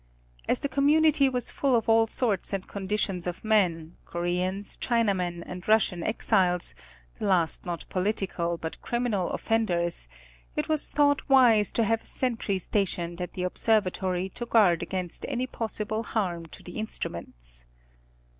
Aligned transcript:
As 0.49 0.57
the 0.57 0.67
com 0.67 0.87
munity 0.87 1.31
was 1.31 1.51
full 1.51 1.75
of 1.75 1.87
all 1.87 2.07
sorts 2.07 2.53
and 2.53 2.67
conditions 2.67 3.27
of 3.27 3.45
men, 3.45 3.97
Koreans, 4.03 4.75
Chinamen 4.77 5.43
and 5.45 5.67
Russian 5.67 6.01
exiles, 6.01 6.73
the 7.19 7.25
last 7.27 7.67
not 7.67 7.85
political 7.87 8.57
but 8.57 8.81
criminal 8.81 9.29
offenders; 9.29 10.07
it 10.55 10.67
was 10.67 10.89
thought 10.89 11.29
wise 11.29 11.71
to 11.73 11.83
have 11.83 12.01
a 12.01 12.05
sentry 12.07 12.57
stationed 12.57 13.21
at 13.21 13.33
the 13.33 13.43
observatory 13.43 14.27
to 14.29 14.47
guard 14.47 14.81
against 14.81 15.23
any 15.29 15.45
possible 15.45 16.01
harm 16.01 16.47
to 16.47 16.63
the 16.63 16.77
instru 16.77 17.11
ments. 17.11 17.65